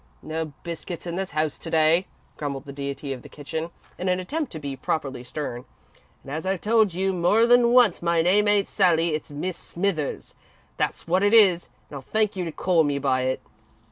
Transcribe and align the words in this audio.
"No 0.23 0.45
biscuits 0.63 1.05
in 1.05 1.15
this 1.15 1.29
house 1.29 1.59
to 1.59 1.69
day," 1.69 2.07
grumbled 2.35 2.65
the 2.65 2.73
deity 2.73 3.13
of 3.13 3.21
the 3.21 3.29
kitchen, 3.29 3.69
in 3.99 4.09
an 4.09 4.19
attempt 4.19 4.51
to 4.53 4.59
be 4.59 4.75
properly 4.75 5.23
stern, 5.23 5.63
"and 6.23 6.31
as 6.31 6.43
I've 6.43 6.61
told 6.61 6.95
you 6.95 7.13
more 7.13 7.45
than 7.45 7.69
once, 7.71 8.01
my 8.01 8.23
name 8.23 8.47
ain't 8.47 8.67
'Sally.' 8.67 9.13
It's 9.13 9.29
Mis' 9.29 9.57
Smithers, 9.57 10.33
that's 10.75 11.07
wot 11.07 11.21
it 11.21 11.35
is, 11.35 11.69
and 11.87 11.97
I'll 11.97 12.01
thank 12.01 12.35
you 12.35 12.43
to 12.45 12.51
call 12.51 12.83
me 12.83 12.97
by 12.97 13.21
it." 13.25 13.41